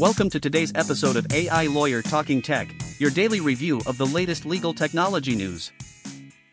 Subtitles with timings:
[0.00, 4.46] Welcome to today's episode of AI Lawyer Talking Tech, your daily review of the latest
[4.46, 5.72] legal technology news.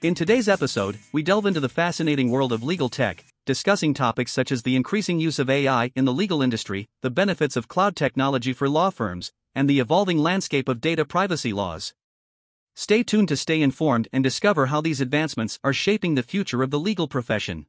[0.02, 4.52] In today's episode, we delve into the fascinating world of legal tech, discussing topics such
[4.52, 8.52] as the increasing use of AI in the legal industry, the benefits of cloud technology
[8.52, 11.94] for law firms, and the evolving landscape of data privacy laws.
[12.76, 16.70] Stay tuned to stay informed and discover how these advancements are shaping the future of
[16.70, 17.66] the legal profession.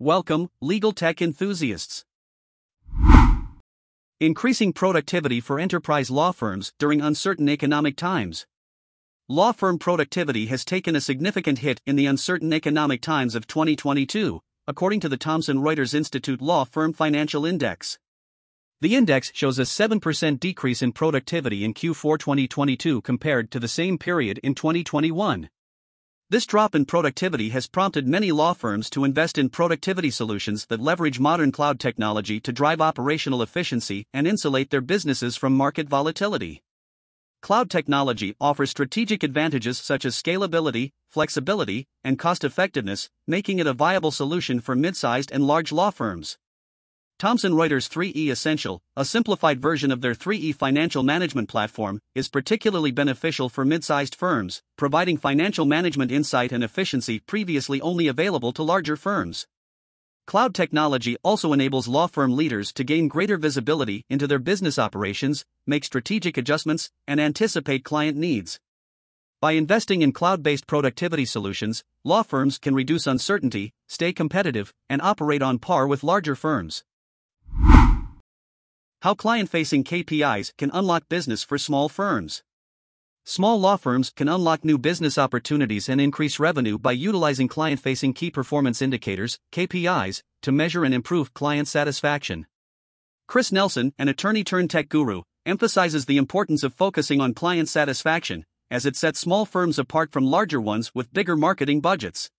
[0.00, 2.04] Welcome, legal tech enthusiasts.
[4.20, 8.48] Increasing productivity for enterprise law firms during uncertain economic times.
[9.28, 14.40] Law firm productivity has taken a significant hit in the uncertain economic times of 2022,
[14.66, 18.00] according to the Thomson Reuters Institute Law Firm Financial Index.
[18.80, 23.98] The index shows a 7% decrease in productivity in Q4 2022 compared to the same
[23.98, 25.48] period in 2021.
[26.30, 30.78] This drop in productivity has prompted many law firms to invest in productivity solutions that
[30.78, 36.60] leverage modern cloud technology to drive operational efficiency and insulate their businesses from market volatility.
[37.40, 43.72] Cloud technology offers strategic advantages such as scalability, flexibility, and cost effectiveness, making it a
[43.72, 46.36] viable solution for mid sized and large law firms.
[47.18, 52.92] Thomson Reuters 3E Essential, a simplified version of their 3E financial management platform, is particularly
[52.92, 58.62] beneficial for mid sized firms, providing financial management insight and efficiency previously only available to
[58.62, 59.48] larger firms.
[60.28, 65.44] Cloud technology also enables law firm leaders to gain greater visibility into their business operations,
[65.66, 68.60] make strategic adjustments, and anticipate client needs.
[69.40, 75.02] By investing in cloud based productivity solutions, law firms can reduce uncertainty, stay competitive, and
[75.02, 76.84] operate on par with larger firms.
[79.02, 82.42] How client facing KPIs can unlock business for small firms.
[83.24, 88.12] Small law firms can unlock new business opportunities and increase revenue by utilizing client facing
[88.12, 92.48] key performance indicators, KPIs, to measure and improve client satisfaction.
[93.28, 98.44] Chris Nelson, an attorney turned tech guru, emphasizes the importance of focusing on client satisfaction,
[98.68, 102.30] as it sets small firms apart from larger ones with bigger marketing budgets.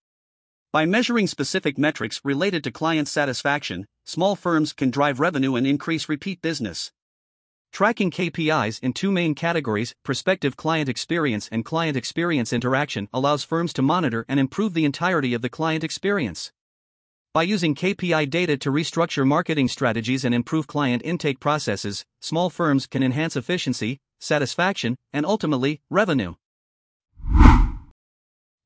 [0.72, 6.08] By measuring specific metrics related to client satisfaction, small firms can drive revenue and increase
[6.08, 6.92] repeat business.
[7.74, 13.74] Tracking KPIs in two main categories, prospective client experience and client experience interaction, allows firms
[13.74, 16.52] to monitor and improve the entirety of the client experience.
[17.34, 22.86] By using KPI data to restructure marketing strategies and improve client intake processes, small firms
[22.86, 26.36] can enhance efficiency, satisfaction, and ultimately, revenue.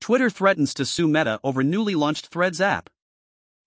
[0.04, 2.90] Twitter threatens to sue Meta over newly launched Threads app.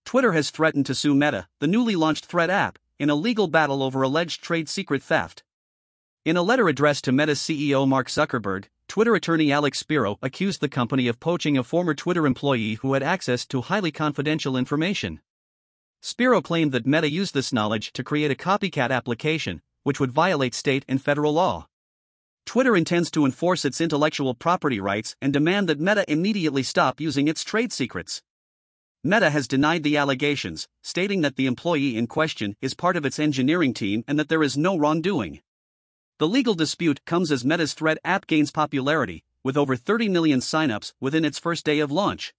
[0.04, 3.82] Twitter has threatened to sue Meta, the newly launched Thread app, in a legal battle
[3.82, 5.44] over alleged trade secret theft.
[6.26, 10.68] In a letter addressed to Meta's CEO Mark Zuckerberg, Twitter attorney Alex Spiro accused the
[10.68, 15.20] company of poaching a former Twitter employee who had access to highly confidential information.
[16.02, 20.52] Spiro claimed that Meta used this knowledge to create a copycat application, which would violate
[20.52, 21.66] state and federal law.
[22.46, 27.26] Twitter intends to enforce its intellectual property rights and demand that Meta immediately stop using
[27.26, 28.22] its trade secrets.
[29.02, 33.18] Meta has denied the allegations, stating that the employee in question is part of its
[33.18, 35.40] engineering team and that there is no wrongdoing.
[36.18, 40.92] The legal dispute comes as Meta's Thread app gains popularity, with over 30 million signups
[41.00, 42.32] within its first day of launch.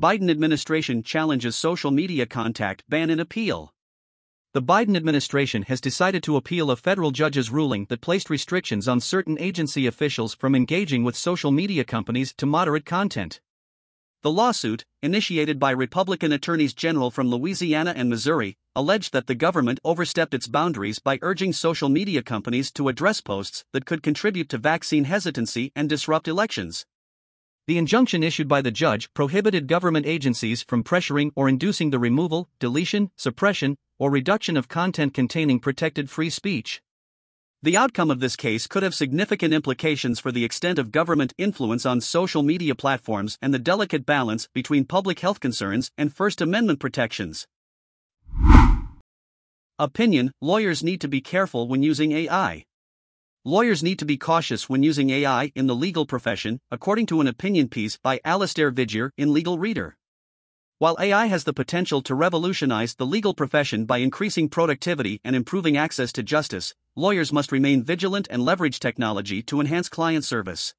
[0.00, 3.72] Biden administration challenges social media contact ban in appeal.
[4.52, 8.98] The Biden administration has decided to appeal a federal judge's ruling that placed restrictions on
[8.98, 13.40] certain agency officials from engaging with social media companies to moderate content.
[14.22, 19.78] The lawsuit, initiated by Republican attorneys general from Louisiana and Missouri, alleged that the government
[19.84, 24.58] overstepped its boundaries by urging social media companies to address posts that could contribute to
[24.58, 26.86] vaccine hesitancy and disrupt elections.
[27.70, 32.48] The injunction issued by the judge prohibited government agencies from pressuring or inducing the removal,
[32.58, 36.82] deletion, suppression, or reduction of content containing protected free speech.
[37.62, 41.86] The outcome of this case could have significant implications for the extent of government influence
[41.86, 46.80] on social media platforms and the delicate balance between public health concerns and First Amendment
[46.80, 47.46] protections.
[49.78, 52.64] Opinion Lawyers need to be careful when using AI.
[53.46, 57.26] Lawyers need to be cautious when using AI in the legal profession, according to an
[57.26, 59.96] opinion piece by Alastair Vigier in Legal Reader.
[60.76, 65.78] While AI has the potential to revolutionize the legal profession by increasing productivity and improving
[65.78, 70.74] access to justice, lawyers must remain vigilant and leverage technology to enhance client service.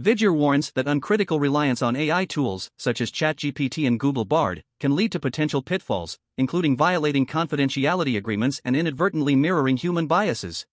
[0.00, 4.96] Vigier warns that uncritical reliance on AI tools, such as ChatGPT and Google Bard, can
[4.96, 10.64] lead to potential pitfalls, including violating confidentiality agreements and inadvertently mirroring human biases.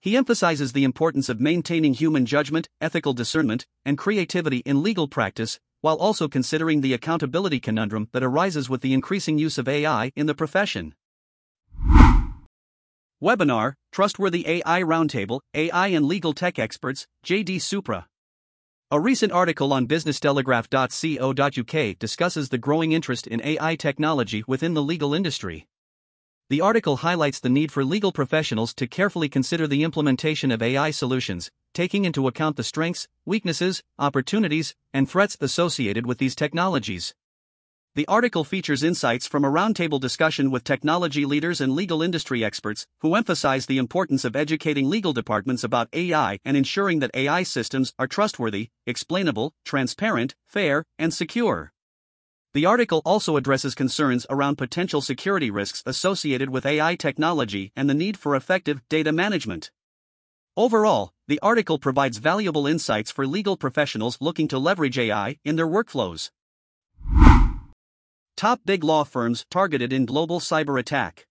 [0.00, 5.58] He emphasizes the importance of maintaining human judgment, ethical discernment, and creativity in legal practice,
[5.80, 10.26] while also considering the accountability conundrum that arises with the increasing use of AI in
[10.26, 10.94] the profession.
[13.22, 18.06] Webinar Trustworthy AI Roundtable AI and Legal Tech Experts, JD Supra.
[18.92, 25.12] A recent article on businesstelegraph.co.uk discusses the growing interest in AI technology within the legal
[25.12, 25.66] industry.
[26.50, 30.90] The article highlights the need for legal professionals to carefully consider the implementation of AI
[30.90, 37.14] solutions, taking into account the strengths, weaknesses, opportunities, and threats associated with these technologies.
[37.96, 42.86] The article features insights from a roundtable discussion with technology leaders and legal industry experts
[43.00, 47.92] who emphasize the importance of educating legal departments about AI and ensuring that AI systems
[47.98, 51.74] are trustworthy, explainable, transparent, fair, and secure.
[52.54, 57.94] The article also addresses concerns around potential security risks associated with AI technology and the
[57.94, 59.70] need for effective data management.
[60.56, 65.68] Overall, the article provides valuable insights for legal professionals looking to leverage AI in their
[65.68, 66.30] workflows.
[68.36, 71.26] Top big law firms targeted in global cyber attack.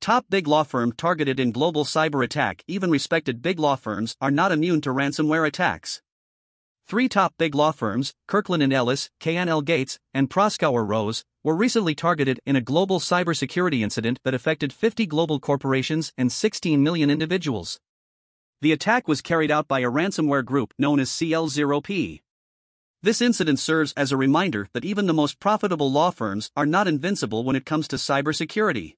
[0.00, 2.64] Top big law firm targeted in global cyber attack.
[2.66, 6.00] Even respected big law firms are not immune to ransomware attacks.
[6.90, 11.94] Three top big law firms, Kirkland and Ellis, K&L Gates, and Proskauer Rose, were recently
[11.94, 17.78] targeted in a global cybersecurity incident that affected 50 global corporations and 16 million individuals.
[18.60, 22.22] The attack was carried out by a ransomware group known as CL0P.
[23.04, 26.88] This incident serves as a reminder that even the most profitable law firms are not
[26.88, 28.96] invincible when it comes to cybersecurity.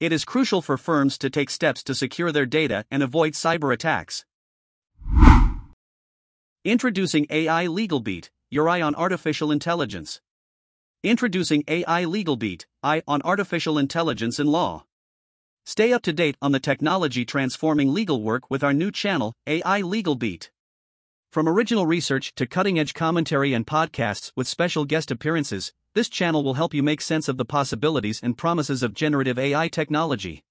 [0.00, 3.70] It is crucial for firms to take steps to secure their data and avoid cyber
[3.70, 4.24] attacks.
[6.64, 10.20] Introducing AI LegalBeat, your eye on artificial intelligence.
[11.02, 14.84] Introducing AI LegalBeat, eye on artificial intelligence in law.
[15.66, 19.82] Stay up to date on the technology transforming legal work with our new channel, AI
[19.82, 20.50] LegalBeat.
[21.32, 26.44] From original research to cutting edge commentary and podcasts with special guest appearances, this channel
[26.44, 30.44] will help you make sense of the possibilities and promises of generative AI technology.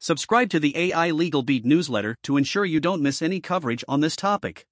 [0.00, 4.16] Subscribe to the AI LegalBeat newsletter to ensure you don't miss any coverage on this
[4.16, 4.66] topic.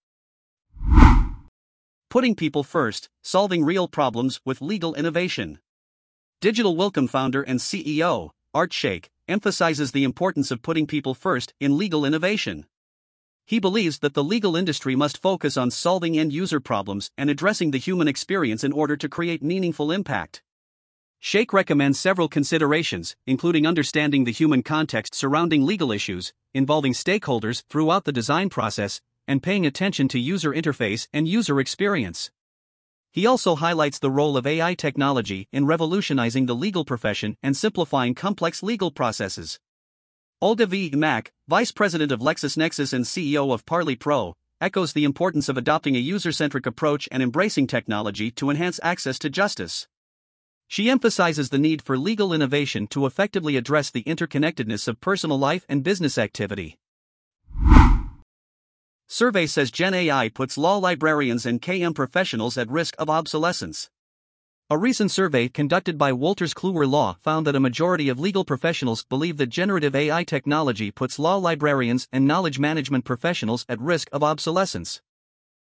[2.16, 5.58] Putting people first, solving real problems with legal innovation.
[6.40, 11.76] Digital Welcome founder and CEO, Art Shake, emphasizes the importance of putting people first in
[11.76, 12.64] legal innovation.
[13.44, 17.70] He believes that the legal industry must focus on solving end user problems and addressing
[17.70, 20.42] the human experience in order to create meaningful impact.
[21.18, 28.04] Sheikh recommends several considerations, including understanding the human context surrounding legal issues, involving stakeholders throughout
[28.04, 32.30] the design process, and paying attention to user interface and user experience.
[33.12, 38.14] He also highlights the role of AI technology in revolutionizing the legal profession and simplifying
[38.14, 39.58] complex legal processes.
[40.42, 40.90] Olga V.
[40.90, 45.96] Mack, Vice President of LexisNexis and CEO of Parley Pro, echoes the importance of adopting
[45.96, 49.88] a user centric approach and embracing technology to enhance access to justice.
[50.68, 55.64] She emphasizes the need for legal innovation to effectively address the interconnectedness of personal life
[55.68, 56.76] and business activity.
[59.08, 63.88] Survey says Gen AI puts law librarians and KM professionals at risk of obsolescence.
[64.68, 69.04] A recent survey conducted by Wolters Kluwer Law found that a majority of legal professionals
[69.04, 74.24] believe that generative AI technology puts law librarians and knowledge management professionals at risk of
[74.24, 75.00] obsolescence.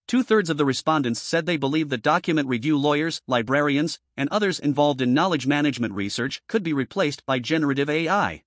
[0.07, 4.59] Two thirds of the respondents said they believe that document review lawyers, librarians, and others
[4.59, 8.43] involved in knowledge management research could be replaced by generative AI.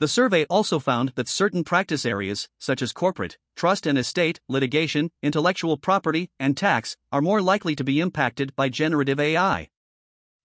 [0.00, 5.10] The survey also found that certain practice areas, such as corporate, trust and estate, litigation,
[5.22, 9.68] intellectual property, and tax, are more likely to be impacted by generative AI.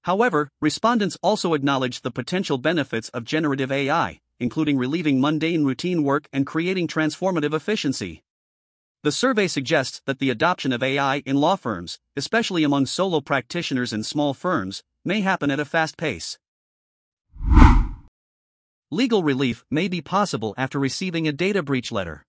[0.02, 6.28] However, respondents also acknowledged the potential benefits of generative AI, including relieving mundane routine work
[6.34, 8.24] and creating transformative efficiency.
[9.04, 13.94] The survey suggests that the adoption of AI in law firms, especially among solo practitioners
[13.94, 16.40] and small firms, may happen at a fast pace.
[18.92, 22.24] Legal relief may be possible after receiving a data breach letter.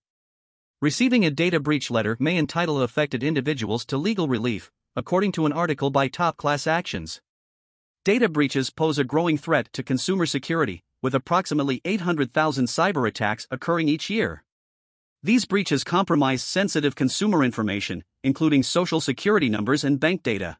[0.81, 5.51] Receiving a data breach letter may entitle affected individuals to legal relief, according to an
[5.51, 7.21] article by Top Class Actions.
[8.03, 13.87] Data breaches pose a growing threat to consumer security, with approximately 800,000 cyber attacks occurring
[13.87, 14.43] each year.
[15.21, 20.57] These breaches compromise sensitive consumer information, including social security numbers and bank data.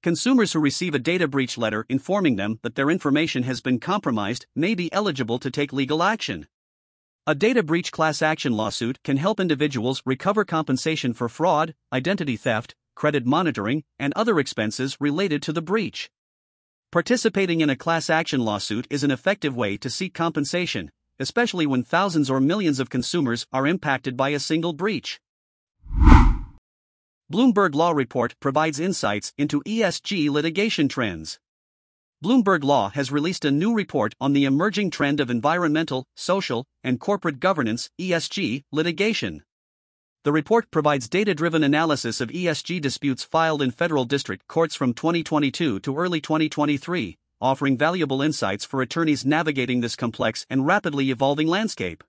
[0.00, 4.46] Consumers who receive a data breach letter informing them that their information has been compromised
[4.54, 6.46] may be eligible to take legal action.
[7.26, 12.76] A data breach class action lawsuit can help individuals recover compensation for fraud, identity theft,
[12.94, 16.08] credit monitoring, and other expenses related to the breach.
[16.92, 21.82] Participating in a class action lawsuit is an effective way to seek compensation, especially when
[21.82, 25.20] thousands or millions of consumers are impacted by a single breach.
[27.30, 31.38] Bloomberg Law Report provides insights into ESG litigation trends.
[32.24, 36.98] Bloomberg Law has released a new report on the emerging trend of environmental, social, and
[36.98, 39.42] corporate governance (ESG) litigation.
[40.24, 44.94] The report provides data driven analysis of ESG disputes filed in federal district courts from
[44.94, 51.46] 2022 to early 2023, offering valuable insights for attorneys navigating this complex and rapidly evolving
[51.46, 52.02] landscape.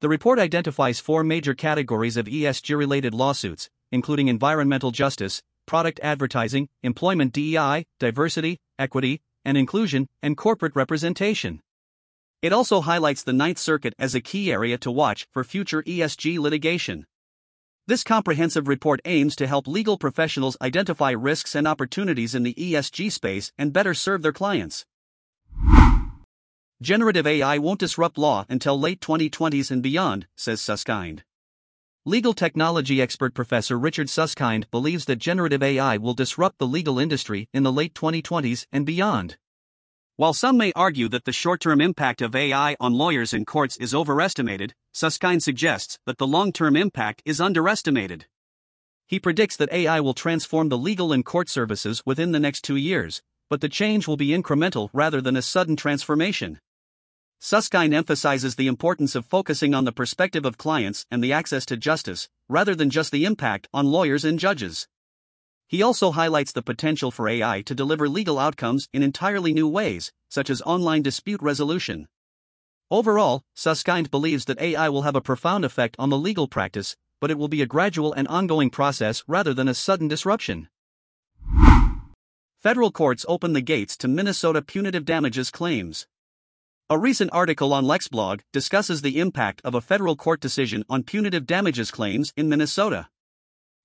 [0.00, 6.68] The report identifies four major categories of ESG related lawsuits, including environmental justice, product advertising,
[6.82, 11.60] employment DEI, diversity, equity, and inclusion, and corporate representation.
[12.42, 16.38] It also highlights the Ninth Circuit as a key area to watch for future ESG
[16.38, 17.06] litigation.
[17.86, 23.12] This comprehensive report aims to help legal professionals identify risks and opportunities in the ESG
[23.12, 24.86] space and better serve their clients.
[26.80, 31.22] Generative AI won't disrupt law until late 2020s and beyond, says Susskind.
[32.04, 37.48] Legal technology expert Professor Richard Susskind believes that generative AI will disrupt the legal industry
[37.54, 39.36] in the late 2020s and beyond.
[40.16, 43.76] While some may argue that the short term impact of AI on lawyers and courts
[43.76, 48.26] is overestimated, Susskind suggests that the long term impact is underestimated.
[49.06, 52.74] He predicts that AI will transform the legal and court services within the next two
[52.74, 56.58] years, but the change will be incremental rather than a sudden transformation.
[57.44, 61.76] Susskind emphasizes the importance of focusing on the perspective of clients and the access to
[61.76, 64.86] justice, rather than just the impact on lawyers and judges.
[65.66, 70.12] He also highlights the potential for AI to deliver legal outcomes in entirely new ways,
[70.28, 72.06] such as online dispute resolution.
[72.92, 77.32] Overall, Susskind believes that AI will have a profound effect on the legal practice, but
[77.32, 80.68] it will be a gradual and ongoing process rather than a sudden disruption.
[82.60, 86.06] Federal courts open the gates to Minnesota punitive damages claims.
[86.92, 91.46] A recent article on LexBlog discusses the impact of a federal court decision on punitive
[91.46, 93.08] damages claims in Minnesota.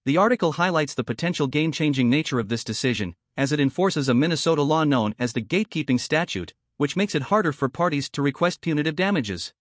[0.05, 4.13] The article highlights the potential game changing nature of this decision, as it enforces a
[4.13, 8.59] Minnesota law known as the Gatekeeping Statute, which makes it harder for parties to request
[8.59, 9.53] punitive damages.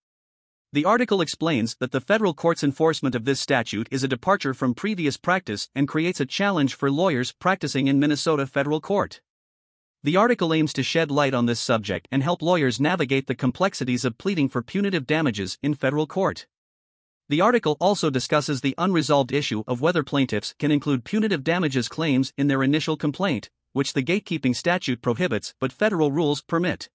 [0.73, 4.75] The article explains that the federal court's enforcement of this statute is a departure from
[4.75, 9.21] previous practice and creates a challenge for lawyers practicing in Minnesota federal court.
[10.03, 14.05] The article aims to shed light on this subject and help lawyers navigate the complexities
[14.05, 16.47] of pleading for punitive damages in federal court.
[17.29, 22.33] The article also discusses the unresolved issue of whether plaintiffs can include punitive damages claims
[22.37, 26.89] in their initial complaint, which the gatekeeping statute prohibits but federal rules permit.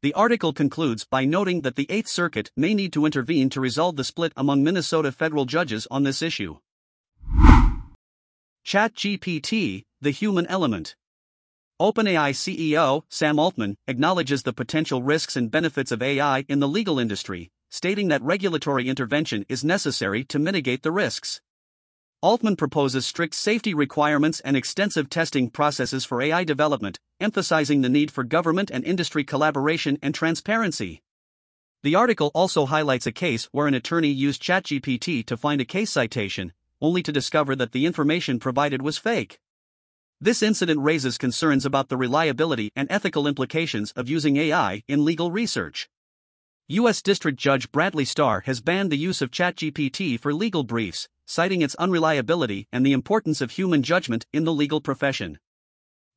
[0.00, 3.96] The article concludes by noting that the Eighth Circuit may need to intervene to resolve
[3.96, 6.58] the split among Minnesota federal judges on this issue.
[8.64, 10.94] ChatGPT, the human element.
[11.80, 16.98] OpenAI CEO Sam Altman acknowledges the potential risks and benefits of AI in the legal
[16.98, 21.40] industry, stating that regulatory intervention is necessary to mitigate the risks.
[22.20, 28.10] Altman proposes strict safety requirements and extensive testing processes for AI development, emphasizing the need
[28.10, 31.00] for government and industry collaboration and transparency.
[31.84, 35.92] The article also highlights a case where an attorney used ChatGPT to find a case
[35.92, 39.38] citation, only to discover that the information provided was fake.
[40.20, 45.30] This incident raises concerns about the reliability and ethical implications of using AI in legal
[45.30, 45.88] research.
[46.66, 47.00] U.S.
[47.02, 51.76] District Judge Brantley Starr has banned the use of ChatGPT for legal briefs, citing its
[51.76, 55.38] unreliability and the importance of human judgment in the legal profession.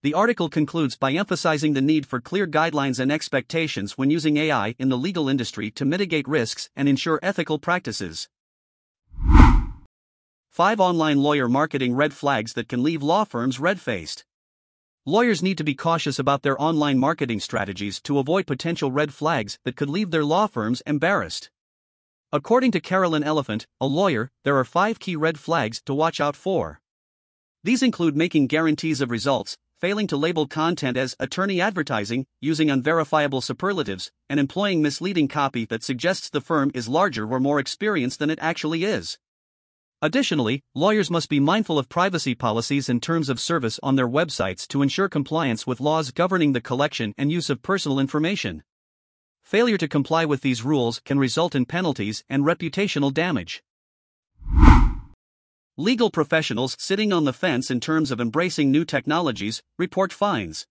[0.01, 4.73] The article concludes by emphasizing the need for clear guidelines and expectations when using AI
[4.79, 8.27] in the legal industry to mitigate risks and ensure ethical practices.
[10.51, 14.25] 5 Online Lawyer Marketing Red Flags That Can Leave Law Firms Red Faced.
[15.05, 19.57] Lawyers need to be cautious about their online marketing strategies to avoid potential red flags
[19.63, 21.49] that could leave their law firms embarrassed.
[22.33, 26.35] According to Carolyn Elefant, a lawyer, there are five key red flags to watch out
[26.35, 26.81] for.
[27.63, 33.39] These include making guarantees of results, failing to label content as attorney advertising, using unverifiable
[33.39, 38.29] superlatives, and employing misleading copy that suggests the firm is larger or more experienced than
[38.29, 39.17] it actually is.
[40.03, 44.67] Additionally, lawyers must be mindful of privacy policies and terms of service on their websites
[44.67, 48.63] to ensure compliance with laws governing the collection and use of personal information.
[49.43, 53.61] Failure to comply with these rules can result in penalties and reputational damage.
[55.77, 60.65] Legal professionals sitting on the fence in terms of embracing new technologies report fines.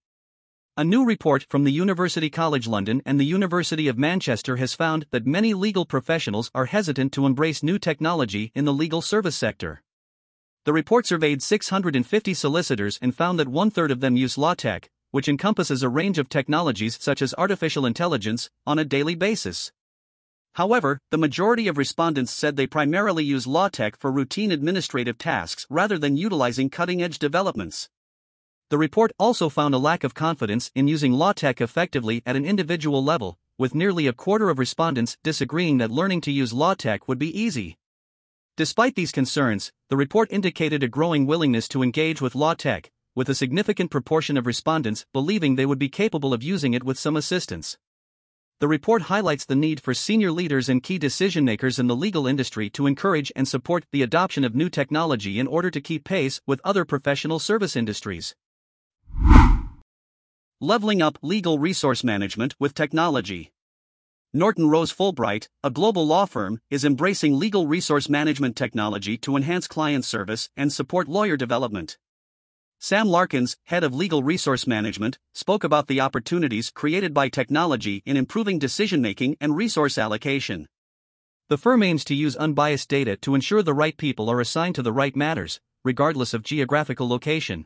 [0.76, 5.04] A new report from the University College London and the University of Manchester has found
[5.10, 9.82] that many legal professionals are hesitant to embrace new technology in the legal service sector.
[10.64, 15.28] The report surveyed 650 solicitors and found that one third of them use LawTech, which
[15.28, 19.72] encompasses a range of technologies such as artificial intelligence, on a daily basis.
[20.54, 25.98] However, the majority of respondents said they primarily use LawTech for routine administrative tasks rather
[25.98, 27.88] than utilizing cutting edge developments.
[28.70, 32.44] The report also found a lack of confidence in using law tech effectively at an
[32.44, 37.08] individual level, with nearly a quarter of respondents disagreeing that learning to use law tech
[37.08, 37.78] would be easy.
[38.56, 43.28] Despite these concerns, the report indicated a growing willingness to engage with law tech, with
[43.28, 47.16] a significant proportion of respondents believing they would be capable of using it with some
[47.16, 47.76] assistance.
[48.60, 52.28] The report highlights the need for senior leaders and key decision makers in the legal
[52.28, 56.40] industry to encourage and support the adoption of new technology in order to keep pace
[56.46, 58.36] with other professional service industries.
[60.62, 63.50] Leveling up legal resource management with technology.
[64.34, 69.66] Norton Rose Fulbright, a global law firm, is embracing legal resource management technology to enhance
[69.66, 71.96] client service and support lawyer development.
[72.78, 78.18] Sam Larkins, head of legal resource management, spoke about the opportunities created by technology in
[78.18, 80.68] improving decision making and resource allocation.
[81.48, 84.82] The firm aims to use unbiased data to ensure the right people are assigned to
[84.82, 87.64] the right matters, regardless of geographical location.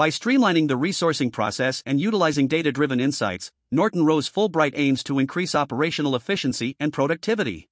[0.00, 5.18] By streamlining the resourcing process and utilizing data driven insights, Norton Rose Fulbright aims to
[5.18, 7.68] increase operational efficiency and productivity.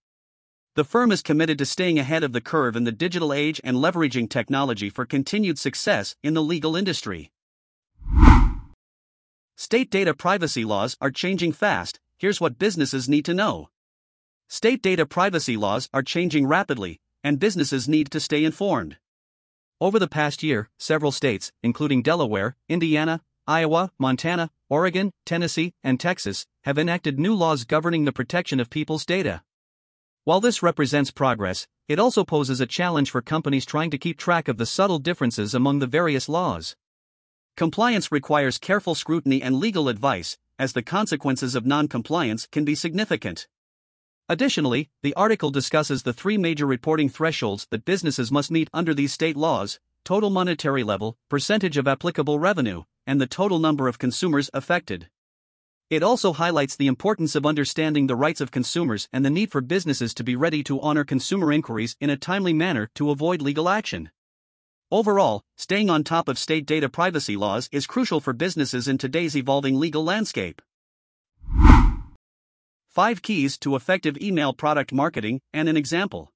[0.74, 3.78] The firm is committed to staying ahead of the curve in the digital age and
[3.78, 7.32] leveraging technology for continued success in the legal industry.
[9.56, 11.98] State data privacy laws are changing fast.
[12.18, 13.70] Here's what businesses need to know.
[14.50, 18.98] State data privacy laws are changing rapidly, and businesses need to stay informed.
[19.80, 26.46] Over the past year, several states, including Delaware, Indiana, Iowa, Montana, Oregon, Tennessee, and Texas,
[26.64, 29.42] have enacted new laws governing the protection of people's data.
[30.24, 34.48] While this represents progress, it also poses a challenge for companies trying to keep track
[34.48, 36.74] of the subtle differences among the various laws.
[37.56, 43.46] Compliance requires careful scrutiny and legal advice, as the consequences of non-compliance can be significant.
[44.28, 49.12] Additionally, the article discusses the three major reporting thresholds that businesses must meet under these
[49.12, 54.48] state laws total monetary level, percentage of applicable revenue, and the total number of consumers
[54.54, 55.08] affected.
[55.90, 59.60] It also highlights the importance of understanding the rights of consumers and the need for
[59.60, 63.68] businesses to be ready to honor consumer inquiries in a timely manner to avoid legal
[63.68, 64.10] action.
[64.90, 69.36] Overall, staying on top of state data privacy laws is crucial for businesses in today's
[69.36, 70.62] evolving legal landscape.
[72.98, 76.32] 5 Keys to Effective Email Product Marketing and an Example.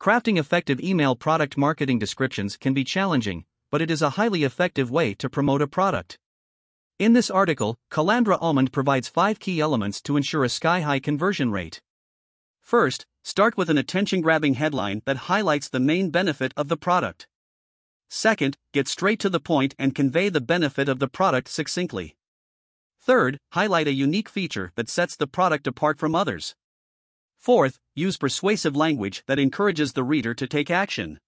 [0.00, 4.90] Crafting effective email product marketing descriptions can be challenging, but it is a highly effective
[4.90, 6.18] way to promote a product.
[6.98, 11.50] In this article, Calandra Almond provides five key elements to ensure a sky high conversion
[11.50, 11.82] rate.
[12.62, 17.28] First, start with an attention grabbing headline that highlights the main benefit of the product.
[18.08, 22.16] Second, get straight to the point and convey the benefit of the product succinctly.
[23.04, 26.54] Third, highlight a unique feature that sets the product apart from others.
[27.36, 31.20] Fourth, use persuasive language that encourages the reader to take action.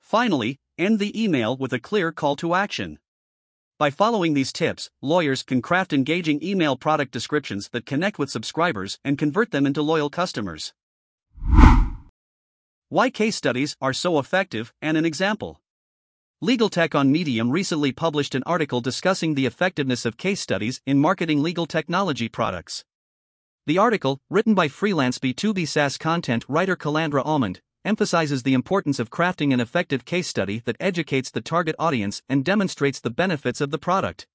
[0.00, 2.98] Finally, end the email with a clear call to action.
[3.78, 8.98] By following these tips, lawyers can craft engaging email product descriptions that connect with subscribers
[9.04, 10.72] and convert them into loyal customers.
[12.88, 15.60] Why case studies are so effective and an example.
[16.44, 20.98] Legal Tech on Medium recently published an article discussing the effectiveness of case studies in
[20.98, 22.84] marketing legal technology products.
[23.66, 29.08] The article, written by freelance B2B SaaS content writer Calandra Almond, emphasizes the importance of
[29.08, 33.70] crafting an effective case study that educates the target audience and demonstrates the benefits of
[33.70, 34.26] the product.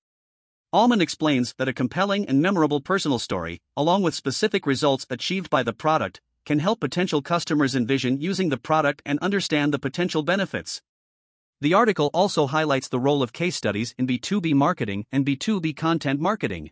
[0.74, 5.62] Almond explains that a compelling and memorable personal story, along with specific results achieved by
[5.62, 10.82] the product, can help potential customers envision using the product and understand the potential benefits.
[11.62, 16.22] The article also highlights the role of case studies in B2B marketing and B2B content
[16.22, 16.72] marketing.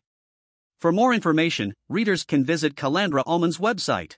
[0.80, 4.16] For more information, readers can visit Calandra Almond's website.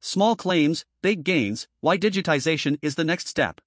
[0.00, 3.60] Small claims, big gains, why digitization is the next step.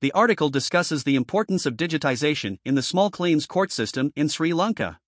[0.00, 4.52] The article discusses the importance of digitization in the small claims court system in Sri
[4.52, 5.00] Lanka.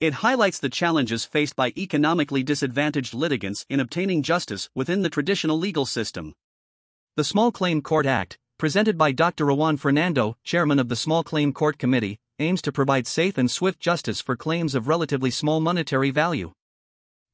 [0.00, 5.58] It highlights the challenges faced by economically disadvantaged litigants in obtaining justice within the traditional
[5.58, 6.34] legal system.
[7.18, 9.52] The Small Claim Court Act, presented by Dr.
[9.52, 13.80] Juan Fernando, chairman of the Small Claim Court Committee, aims to provide safe and swift
[13.80, 16.52] justice for claims of relatively small monetary value.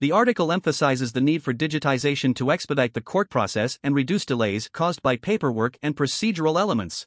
[0.01, 4.70] The article emphasizes the need for digitization to expedite the court process and reduce delays
[4.73, 7.07] caused by paperwork and procedural elements.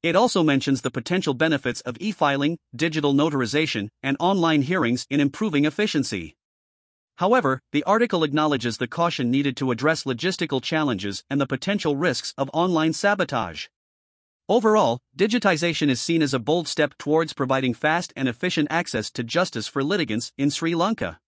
[0.00, 5.18] It also mentions the potential benefits of e filing, digital notarization, and online hearings in
[5.18, 6.36] improving efficiency.
[7.18, 12.32] However, the article acknowledges the caution needed to address logistical challenges and the potential risks
[12.38, 13.66] of online sabotage.
[14.48, 19.24] Overall, digitization is seen as a bold step towards providing fast and efficient access to
[19.24, 21.18] justice for litigants in Sri Lanka.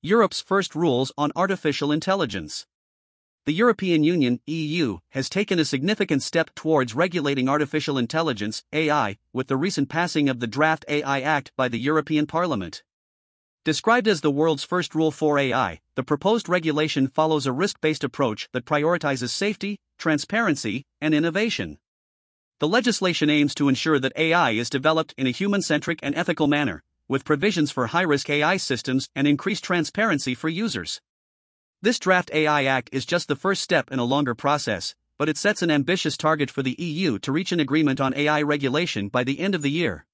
[0.00, 2.66] Europe's first rules on artificial intelligence.
[3.44, 9.48] the European Union (EU) has taken a significant step towards regulating artificial intelligence (AI) with
[9.48, 12.82] the recent passing of the Draft AI Act by the European Parliament.
[13.68, 18.48] Described as the world's first rule for AI, the proposed regulation follows a risk-based approach
[18.52, 21.76] that prioritizes safety, transparency, and innovation.
[22.60, 26.82] The legislation aims to ensure that AI is developed in a human-centric and ethical manner,
[27.08, 31.02] with provisions for high-risk AI systems and increased transparency for users.
[31.82, 35.36] This draft AI Act is just the first step in a longer process, but it
[35.36, 39.24] sets an ambitious target for the EU to reach an agreement on AI regulation by
[39.24, 40.06] the end of the year.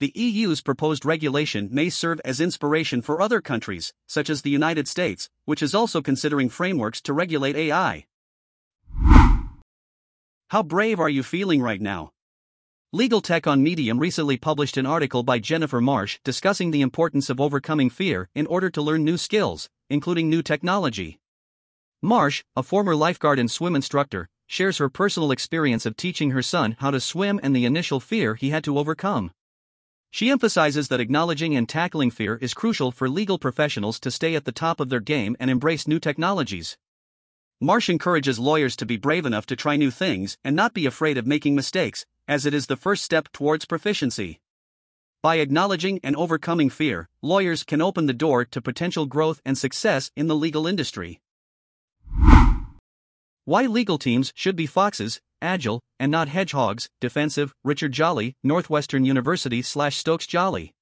[0.00, 4.88] The EU's proposed regulation may serve as inspiration for other countries, such as the United
[4.88, 8.06] States, which is also considering frameworks to regulate AI.
[10.48, 12.12] How brave are you feeling right now?
[12.94, 17.38] Legal Tech on Medium recently published an article by Jennifer Marsh discussing the importance of
[17.38, 21.18] overcoming fear in order to learn new skills, including new technology.
[22.00, 26.74] Marsh, a former lifeguard and swim instructor, shares her personal experience of teaching her son
[26.78, 29.30] how to swim and the initial fear he had to overcome.
[30.12, 34.44] She emphasizes that acknowledging and tackling fear is crucial for legal professionals to stay at
[34.44, 36.76] the top of their game and embrace new technologies.
[37.60, 41.16] Marsh encourages lawyers to be brave enough to try new things and not be afraid
[41.16, 44.40] of making mistakes, as it is the first step towards proficiency.
[45.22, 50.10] By acknowledging and overcoming fear, lawyers can open the door to potential growth and success
[50.16, 51.20] in the legal industry.
[53.44, 59.62] Why legal teams should be foxes, agile, and not hedgehogs, defensive, Richard Jolly, Northwestern University
[59.62, 60.72] slash Stokes Jolly.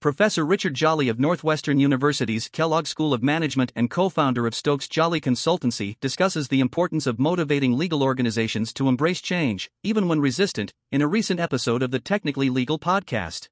[0.00, 4.88] Professor Richard Jolly of Northwestern University's Kellogg School of Management and co founder of Stokes
[4.88, 10.72] Jolly Consultancy discusses the importance of motivating legal organizations to embrace change, even when resistant,
[10.92, 13.48] in a recent episode of the Technically Legal podcast.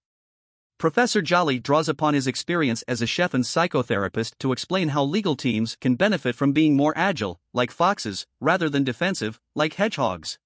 [0.79, 5.37] Professor Jolly draws upon his experience as a chef and psychotherapist to explain how legal
[5.37, 10.39] teams can benefit from being more agile, like foxes, rather than defensive, like hedgehogs.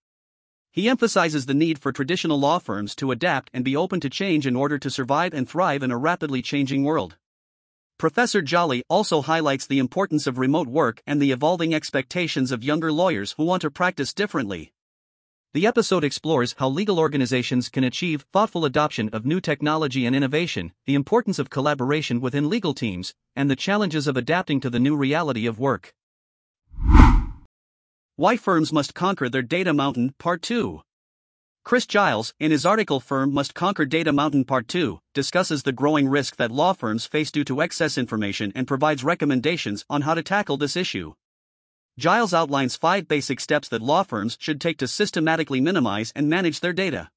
[0.70, 4.46] He emphasizes the need for traditional law firms to adapt and be open to change
[4.46, 7.16] in order to survive and thrive in a rapidly changing world.
[7.98, 12.92] Professor Jolly also highlights the importance of remote work and the evolving expectations of younger
[12.92, 14.72] lawyers who want to practice differently.
[15.58, 20.70] The episode explores how legal organizations can achieve thoughtful adoption of new technology and innovation,
[20.86, 24.94] the importance of collaboration within legal teams, and the challenges of adapting to the new
[24.94, 25.92] reality of work.
[28.14, 30.80] Why Firms Must Conquer Their Data Mountain, Part 2.
[31.64, 36.06] Chris Giles, in his article Firm Must Conquer Data Mountain Part 2, discusses the growing
[36.06, 40.22] risk that law firms face due to excess information and provides recommendations on how to
[40.22, 41.14] tackle this issue.
[41.98, 46.60] Giles outlines five basic steps that law firms should take to systematically minimize and manage
[46.60, 47.10] their data.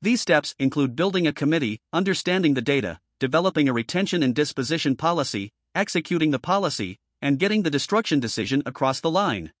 [0.00, 5.50] These steps include building a committee, understanding the data, developing a retention and disposition policy,
[5.74, 9.52] executing the policy, and getting the destruction decision across the line.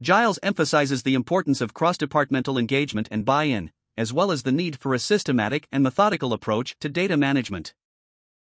[0.00, 4.52] Giles emphasizes the importance of cross departmental engagement and buy in, as well as the
[4.52, 7.74] need for a systematic and methodical approach to data management.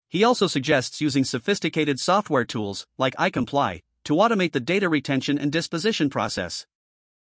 [0.09, 5.51] He also suggests using sophisticated software tools, like iComply, to automate the data retention and
[5.51, 6.65] disposition process.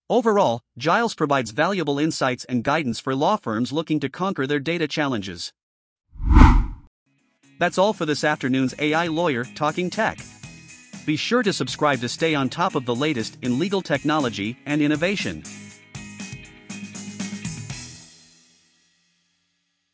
[0.08, 4.88] Overall, Giles provides valuable insights and guidance for law firms looking to conquer their data
[4.88, 5.52] challenges.
[7.58, 10.20] That's all for this afternoon's AI Lawyer Talking Tech.
[11.08, 14.80] Be sure to subscribe to stay on top of the latest in legal technology and
[14.80, 15.42] innovation.